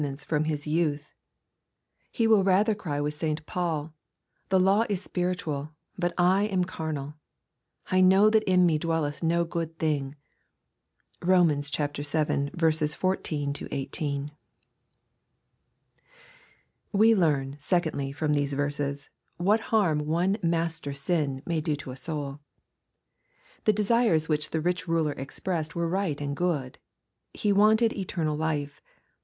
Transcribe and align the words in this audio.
ments 0.01 0.23
from 0.25 0.45
his 0.45 0.63
youth/' 0.63 1.13
He 2.09 2.25
will 2.25 2.43
rather 2.43 2.73
cry 2.73 2.99
with 2.99 3.13
St. 3.13 3.45
Paul," 3.45 3.93
The 4.49 4.59
law 4.59 4.83
is 4.89 4.99
spiritual, 4.99 5.73
but 5.95 6.11
I 6.17 6.45
am 6.45 6.63
carnal."" 6.63 7.13
I 7.91 8.01
know 8.01 8.31
that 8.31 8.41
in 8.45 8.65
me 8.65 8.79
dwelleth 8.79 9.21
no 9.21 9.45
good 9.45 9.77
thing." 9.77 10.15
(Kom. 11.19 11.49
vii 11.49 12.41
14 12.51 13.53
18.) 13.69 14.31
We 16.91 17.13
learn, 17.13 17.57
secondly, 17.59 18.11
from 18.11 18.33
these 18.33 18.53
verses, 18.53 19.11
what 19.37 19.59
harm 19.69 20.07
one 20.07 20.37
master 20.41 20.93
sin 20.93 21.43
may 21.45 21.61
do 21.61 21.75
to 21.75 21.91
a 21.91 21.95
soul. 21.95 22.39
The 23.65 23.73
desires 23.73 24.27
which 24.27 24.49
the 24.49 24.61
rich 24.61 24.87
ruler 24.87 25.11
expressed 25.11 25.75
were 25.75 25.87
right 25.87 26.19
and 26.19 26.35
good. 26.35 26.79
He 27.35 27.53
wanted 27.53 27.93
"eternal 27.93 28.35
life." 28.35 28.81